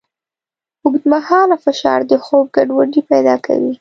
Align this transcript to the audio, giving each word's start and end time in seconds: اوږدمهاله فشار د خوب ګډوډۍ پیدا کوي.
اوږدمهاله 0.83 1.55
فشار 1.65 1.99
د 2.09 2.11
خوب 2.25 2.45
ګډوډۍ 2.55 3.01
پیدا 3.11 3.35
کوي. 3.45 3.69